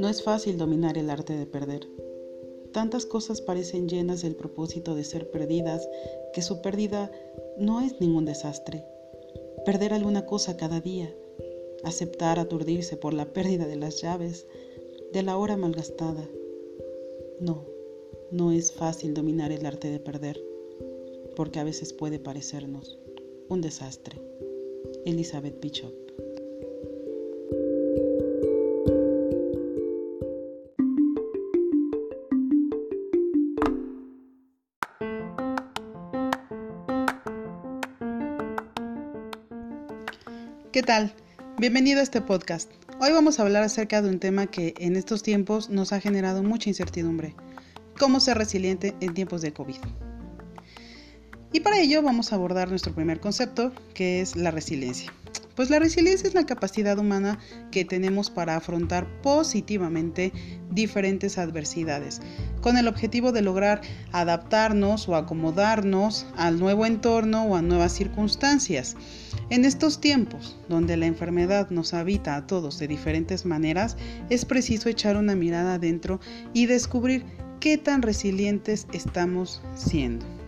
[0.00, 1.86] No es fácil dominar el arte de perder.
[2.72, 5.86] Tantas cosas parecen llenas del propósito de ser perdidas
[6.32, 7.12] que su pérdida
[7.58, 8.82] no es ningún desastre.
[9.66, 11.14] Perder alguna cosa cada día,
[11.84, 14.46] aceptar aturdirse por la pérdida de las llaves,
[15.12, 16.26] de la hora malgastada.
[17.38, 17.66] No,
[18.30, 20.42] no es fácil dominar el arte de perder,
[21.36, 22.98] porque a veces puede parecernos
[23.50, 24.18] un desastre.
[25.04, 26.09] Elizabeth Bishop
[40.72, 41.14] ¿Qué tal?
[41.58, 42.70] Bienvenido a este podcast.
[43.00, 46.42] Hoy vamos a hablar acerca de un tema que en estos tiempos nos ha generado
[46.42, 47.34] mucha incertidumbre.
[47.98, 49.78] Cómo ser resiliente en tiempos de COVID.
[51.52, 55.12] Y para ello vamos a abordar nuestro primer concepto, que es la resiliencia.
[55.60, 57.38] Pues la resiliencia es la capacidad humana
[57.70, 60.32] que tenemos para afrontar positivamente
[60.70, 62.22] diferentes adversidades,
[62.62, 68.96] con el objetivo de lograr adaptarnos o acomodarnos al nuevo entorno o a nuevas circunstancias.
[69.50, 73.98] En estos tiempos, donde la enfermedad nos habita a todos de diferentes maneras,
[74.30, 76.20] es preciso echar una mirada adentro
[76.54, 77.26] y descubrir
[77.60, 80.39] qué tan resilientes estamos siendo.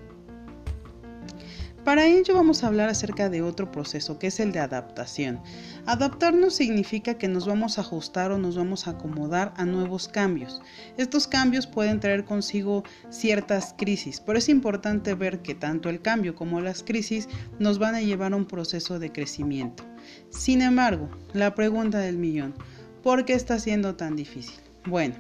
[1.85, 5.41] Para ello vamos a hablar acerca de otro proceso que es el de adaptación.
[5.85, 10.63] Adaptarnos significa que nos vamos a ajustar o nos vamos a acomodar a nuevos cambios.
[10.97, 16.37] Estos cambios pueden traer consigo ciertas crisis, pero es importante ver que tanto el cambio
[16.37, 19.85] como las crisis nos van a llevar a un proceso de crecimiento.
[20.31, 22.55] Sin embargo, la pregunta del millón,
[23.03, 24.61] ¿por qué está siendo tan difícil?
[24.87, 25.17] Bueno,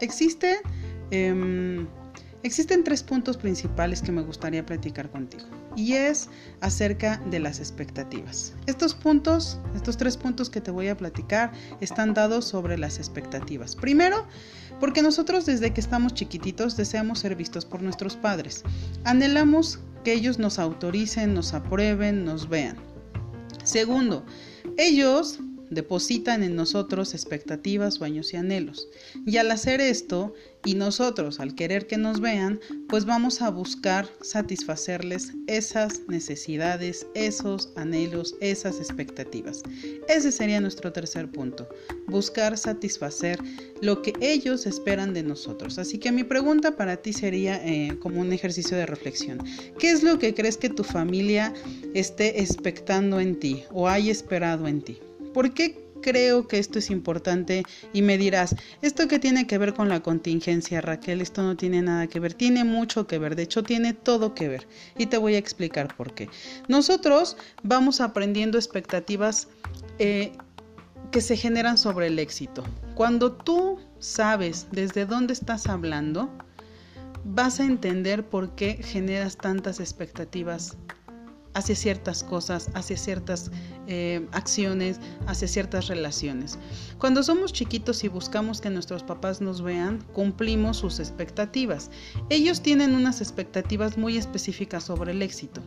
[0.00, 0.58] existe...
[1.10, 1.86] Em,
[2.44, 5.44] Existen tres puntos principales que me gustaría platicar contigo
[5.76, 6.28] y es
[6.60, 8.52] acerca de las expectativas.
[8.66, 13.76] Estos puntos, estos tres puntos que te voy a platicar están dados sobre las expectativas.
[13.76, 14.26] Primero,
[14.80, 18.64] porque nosotros desde que estamos chiquititos deseamos ser vistos por nuestros padres.
[19.04, 22.76] Anhelamos que ellos nos autoricen, nos aprueben, nos vean.
[23.62, 24.26] Segundo,
[24.76, 25.38] ellos
[25.72, 28.88] depositan en nosotros expectativas, sueños y anhelos.
[29.26, 30.34] Y al hacer esto,
[30.64, 37.72] y nosotros al querer que nos vean, pues vamos a buscar satisfacerles esas necesidades, esos
[37.76, 39.62] anhelos, esas expectativas.
[40.08, 41.68] Ese sería nuestro tercer punto,
[42.06, 43.38] buscar satisfacer
[43.80, 45.78] lo que ellos esperan de nosotros.
[45.78, 49.42] Así que mi pregunta para ti sería eh, como un ejercicio de reflexión.
[49.78, 51.52] ¿Qué es lo que crees que tu familia
[51.94, 54.98] esté expectando en ti o haya esperado en ti?
[55.32, 57.62] ¿Por qué creo que esto es importante?
[57.92, 61.20] Y me dirás, ¿esto qué tiene que ver con la contingencia, Raquel?
[61.20, 64.48] Esto no tiene nada que ver, tiene mucho que ver, de hecho tiene todo que
[64.48, 64.66] ver.
[64.98, 66.28] Y te voy a explicar por qué.
[66.68, 69.48] Nosotros vamos aprendiendo expectativas
[69.98, 70.32] eh,
[71.10, 72.64] que se generan sobre el éxito.
[72.94, 76.30] Cuando tú sabes desde dónde estás hablando,
[77.24, 80.76] vas a entender por qué generas tantas expectativas
[81.54, 83.50] hacia ciertas cosas, hacia ciertas
[83.86, 86.58] eh, acciones, hacia ciertas relaciones.
[86.98, 91.90] Cuando somos chiquitos y buscamos que nuestros papás nos vean, cumplimos sus expectativas.
[92.30, 95.60] Ellos tienen unas expectativas muy específicas sobre el éxito.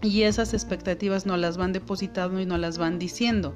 [0.00, 3.54] Y esas expectativas no las van depositando y no las van diciendo.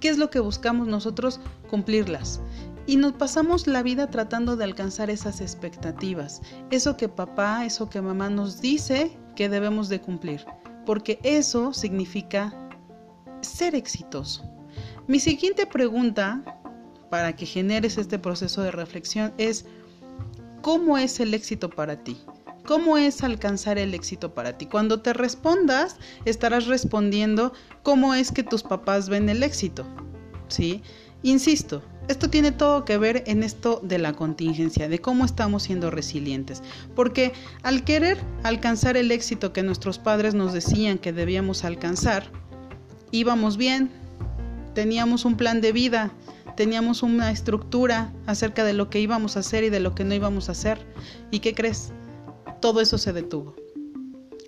[0.00, 1.40] ¿Qué es lo que buscamos nosotros?
[1.70, 2.40] Cumplirlas.
[2.86, 6.42] Y nos pasamos la vida tratando de alcanzar esas expectativas.
[6.70, 10.44] Eso que papá, eso que mamá nos dice que debemos de cumplir
[10.88, 12.54] porque eso significa
[13.42, 14.42] ser exitoso.
[15.06, 16.42] Mi siguiente pregunta
[17.10, 19.66] para que generes este proceso de reflexión es,
[20.62, 22.16] ¿cómo es el éxito para ti?
[22.64, 24.64] ¿Cómo es alcanzar el éxito para ti?
[24.64, 29.84] Cuando te respondas, estarás respondiendo cómo es que tus papás ven el éxito.
[30.48, 30.82] ¿Sí?
[31.22, 35.90] Insisto, esto tiene todo que ver en esto de la contingencia, de cómo estamos siendo
[35.90, 36.62] resilientes.
[36.94, 37.32] Porque
[37.62, 42.30] al querer alcanzar el éxito que nuestros padres nos decían que debíamos alcanzar,
[43.10, 43.90] íbamos bien,
[44.74, 46.10] teníamos un plan de vida,
[46.56, 50.14] teníamos una estructura acerca de lo que íbamos a hacer y de lo que no
[50.14, 50.78] íbamos a hacer.
[51.30, 51.92] ¿Y qué crees?
[52.60, 53.54] Todo eso se detuvo.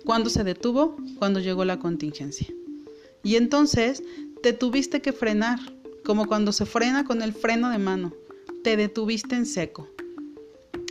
[0.03, 0.97] ¿Cuándo se detuvo?
[1.19, 2.47] Cuando llegó la contingencia.
[3.23, 4.03] Y entonces
[4.41, 5.59] te tuviste que frenar
[6.05, 8.13] como cuando se frena con el freno de mano.
[8.63, 9.87] Te detuviste en seco.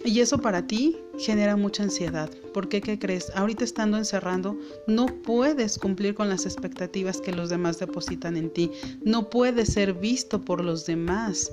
[0.04, 2.30] Y eso para ti genera mucha ansiedad.
[2.54, 2.80] ¿Por qué?
[2.80, 3.30] ¿Qué crees?
[3.34, 8.70] Ahorita estando encerrando, no puedes cumplir con las expectativas que los demás depositan en ti.
[9.04, 11.52] No puedes ser visto por los demás.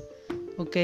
[0.57, 0.75] ¿ok?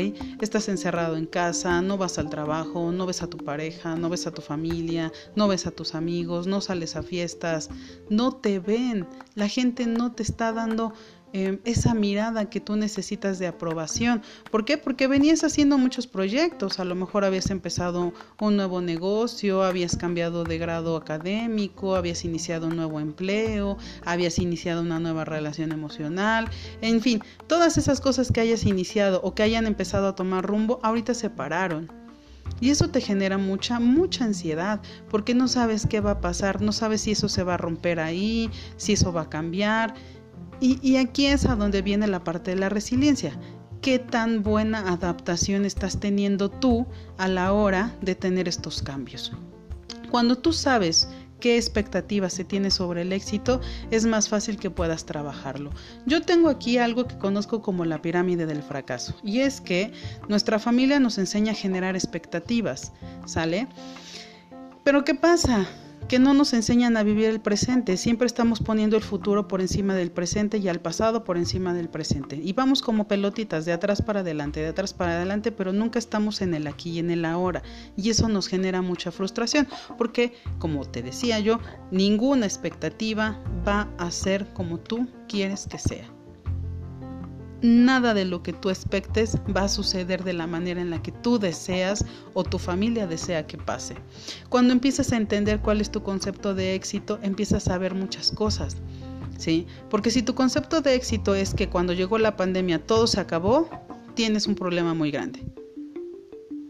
[0.41, 4.27] Estás encerrado en casa, no vas al trabajo, no ves a tu pareja, no ves
[4.27, 7.69] a tu familia, no ves a tus amigos, no sales a fiestas,
[8.09, 10.93] no te ven, la gente no te está dando
[11.33, 14.21] em, esa mirada que tú necesitas de aprobación.
[14.51, 14.77] ¿Por qué?
[14.77, 20.43] Porque venías haciendo muchos proyectos, a lo mejor habías empezado un nuevo negocio, habías cambiado
[20.43, 26.49] de grado académico, habías iniciado un nuevo empleo, habías iniciado una nueva relación emocional,
[26.81, 30.79] en fin, todas esas cosas que hayas iniciado o que hayan empezado a tomar rumbo,
[30.83, 31.91] ahorita se pararon.
[32.59, 36.71] Y eso te genera mucha, mucha ansiedad, porque no sabes qué va a pasar, no
[36.71, 39.95] sabes si eso se va a romper ahí, si eso va a cambiar.
[40.59, 43.37] Y, aquí es a donde viene la parte de la resiliencia.
[43.81, 49.33] ¿Qué tan buena adaptación estás teniendo tú a la hora de tener estos cambios?
[50.09, 51.09] Cuando tú sabes
[51.41, 53.59] qué expectativas se tiene sobre el éxito,
[53.91, 55.71] es más fácil que puedas trabajarlo.
[56.05, 59.91] Yo tengo aquí algo que conozco como la pirámide del fracaso, y es que
[60.29, 62.93] nuestra familia nos enseña a generar expectativas,
[63.25, 63.67] ¿sale?
[64.85, 65.67] Pero ¿qué pasa?
[66.07, 67.97] Que no nos enseñan a vivir el presente.
[67.97, 71.89] Siempre estamos poniendo el futuro por encima del presente y al pasado por encima del
[71.89, 72.35] presente.
[72.35, 76.41] Y vamos como pelotitas de atrás para adelante, de atrás para adelante, pero nunca estamos
[76.41, 77.63] en el aquí y en el ahora.
[77.95, 79.67] Y eso nos genera mucha frustración,
[79.97, 81.59] porque, como te decía yo,
[81.91, 86.12] ninguna expectativa va a ser como tú quieres que sea
[87.63, 91.11] nada de lo que tú expectes va a suceder de la manera en la que
[91.11, 93.95] tú deseas o tu familia desea que pase.
[94.49, 98.77] Cuando empiezas a entender cuál es tu concepto de éxito, empiezas a ver muchas cosas.
[99.37, 99.65] ¿Sí?
[99.89, 103.67] Porque si tu concepto de éxito es que cuando llegó la pandemia todo se acabó,
[104.13, 105.43] tienes un problema muy grande.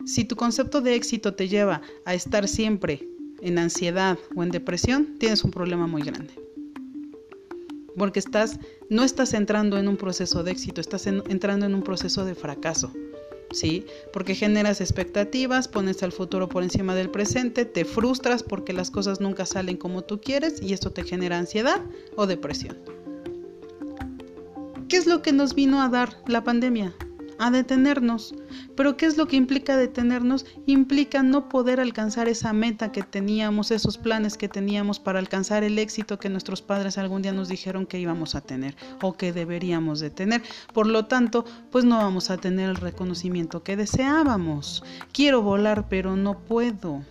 [0.05, 3.07] Si tu concepto de éxito te lleva a estar siempre
[3.41, 6.42] en ansiedad o en depresión, tienes un problema muy grande
[7.97, 8.59] porque estás,
[8.89, 12.91] no estás entrando en un proceso de éxito, estás entrando en un proceso de fracaso.
[13.51, 13.85] ¿Sí?
[14.11, 19.21] Porque generas expectativas, pones al futuro por encima del presente, te frustras porque las cosas
[19.21, 21.79] nunca salen como tú quieres y esto te genera ansiedad
[22.15, 22.79] o depresión.
[24.89, 26.95] ¿Qué es lo que nos vino a dar la pandemia?
[27.39, 28.35] A detenernos.
[28.75, 30.45] Pero ¿qué es lo que implica detenernos?
[30.65, 35.79] Implica no poder alcanzar esa meta que teníamos, esos planes que teníamos para alcanzar el
[35.79, 39.99] éxito que nuestros padres algún día nos dijeron que íbamos a tener o que deberíamos
[39.99, 40.41] de tener.
[40.73, 44.83] Por lo tanto, pues no vamos a tener el reconocimiento que deseábamos.
[45.11, 47.01] Quiero volar, pero no puedo.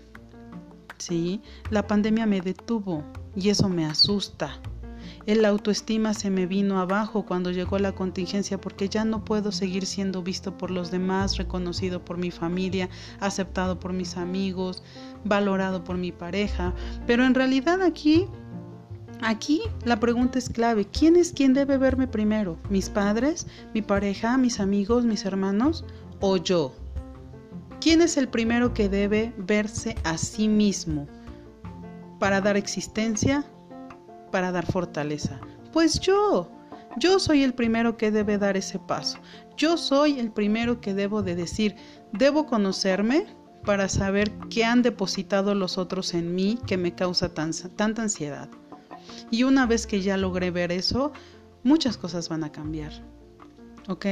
[0.99, 1.41] Sí,
[1.71, 3.03] la pandemia me detuvo
[3.35, 4.61] y eso me asusta.
[5.25, 9.87] El autoestima se me vino abajo cuando llegó la contingencia porque ya no puedo seguir
[9.87, 12.89] siendo visto por los demás, reconocido por mi familia,
[13.21, 14.83] aceptado por mis amigos,
[15.25, 16.75] valorado por mi pareja.
[17.07, 18.27] Pero en realidad aquí
[19.25, 20.85] Aquí la pregunta es clave.
[20.85, 22.59] ¿Quién es quien debe verme primero?
[22.71, 23.47] ¿Mis padres?
[23.73, 24.37] ¿Mi pareja?
[24.37, 25.05] ¿Mis amigos?
[25.05, 25.85] ¿Mis hermanos?
[26.19, 26.75] ¿O yo?
[27.81, 31.07] ¿Quién es el primero que debe verse a sí mismo
[32.19, 33.45] para dar existencia
[34.33, 35.39] para dar fortaleza?
[35.73, 36.51] Pues yo.
[36.97, 39.19] Yo soy el primero que debe dar ese paso.
[39.57, 41.77] Yo soy el primero que debo de decir,
[42.13, 43.27] debo conocerme
[43.65, 48.49] para saber qué han depositado los otros en mí que me causa tanta ansiedad.
[49.31, 51.13] Y una vez que ya logré ver eso,
[51.63, 52.93] muchas cosas van a cambiar.
[53.89, 54.07] ¿Ok?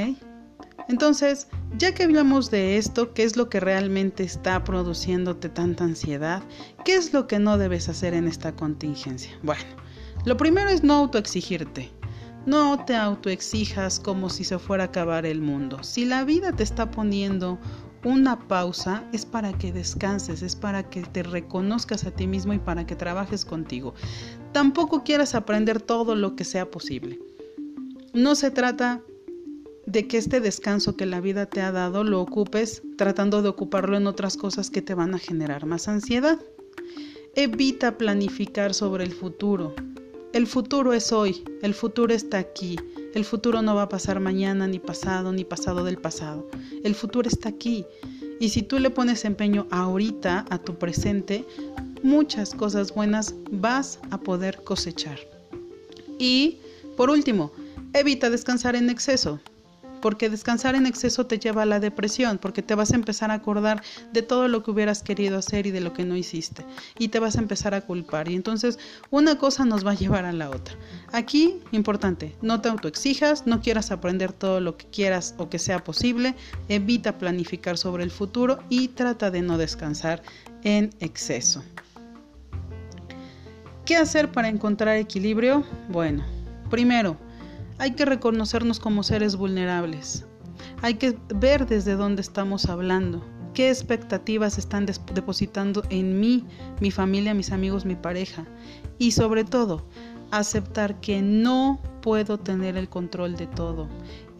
[0.88, 1.46] Entonces,
[1.78, 6.42] ya que hablamos de esto, ¿qué es lo que realmente está produciéndote tanta ansiedad?
[6.84, 9.30] ¿Qué es lo que no debes hacer en esta contingencia?
[9.42, 9.62] Bueno,
[10.24, 11.90] lo primero es no autoexigirte.
[12.46, 15.82] No te autoexijas como si se fuera a acabar el mundo.
[15.82, 17.58] Si la vida te está poniendo
[18.02, 22.58] una pausa, es para que descanses, es para que te reconozcas a ti mismo y
[22.58, 23.94] para que trabajes contigo.
[24.52, 27.18] Tampoco quieras aprender todo lo que sea posible.
[28.14, 29.02] No se trata
[29.86, 33.96] de que este descanso que la vida te ha dado lo ocupes tratando de ocuparlo
[33.96, 36.38] en otras cosas que te van a generar más ansiedad.
[37.34, 39.74] Evita planificar sobre el futuro.
[40.32, 42.76] El futuro es hoy, el futuro está aquí,
[43.14, 46.48] el futuro no va a pasar mañana, ni pasado, ni pasado del pasado.
[46.84, 47.84] El futuro está aquí.
[48.38, 51.44] Y si tú le pones empeño ahorita a tu presente,
[52.04, 55.18] muchas cosas buenas vas a poder cosechar.
[56.20, 56.58] Y,
[56.96, 57.50] por último,
[57.92, 59.40] evita descansar en exceso
[60.00, 63.34] porque descansar en exceso te lleva a la depresión, porque te vas a empezar a
[63.34, 66.64] acordar de todo lo que hubieras querido hacer y de lo que no hiciste,
[66.98, 68.78] y te vas a empezar a culpar, y entonces
[69.10, 70.74] una cosa nos va a llevar a la otra.
[71.12, 75.84] Aquí, importante, no te autoexijas, no quieras aprender todo lo que quieras o que sea
[75.84, 76.34] posible,
[76.68, 80.22] evita planificar sobre el futuro y trata de no descansar
[80.62, 81.62] en exceso.
[83.84, 85.64] ¿Qué hacer para encontrar equilibrio?
[85.88, 86.24] Bueno,
[86.70, 87.16] primero,
[87.80, 90.26] hay que reconocernos como seres vulnerables.
[90.82, 94.84] Hay que ver desde dónde estamos hablando, qué expectativas están
[95.14, 96.44] depositando en mí,
[96.80, 98.44] mi familia, mis amigos, mi pareja.
[98.98, 99.86] Y sobre todo,
[100.30, 103.88] aceptar que no puedo tener el control de todo.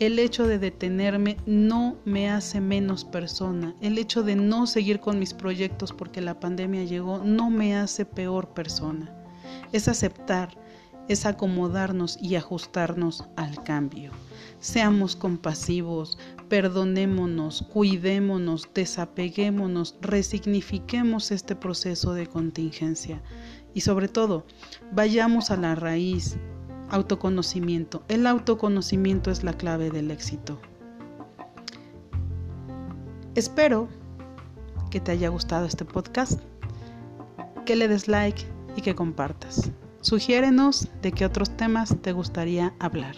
[0.01, 3.75] El hecho de detenerme no me hace menos persona.
[3.81, 8.05] El hecho de no seguir con mis proyectos porque la pandemia llegó no me hace
[8.05, 9.11] peor persona.
[9.73, 10.51] Es aceptar,
[11.11, 14.13] es acomodarnos y ajustarnos al cambio.
[14.61, 23.21] Seamos compasivos, perdonémonos, cuidémonos, desapeguémonos, resignifiquemos este proceso de contingencia
[23.75, 24.47] y sobre todo,
[24.93, 26.37] vayamos a la raíz,
[26.91, 28.05] autoconocimiento.
[28.07, 30.61] El autoconocimiento es la clave del éxito.
[33.35, 33.89] Espero
[34.91, 36.41] que te haya gustado este podcast,
[37.67, 38.45] que le des like
[38.77, 39.73] y que compartas.
[40.03, 43.15] Sugiérenos de qué otros temas te gustaría hablar.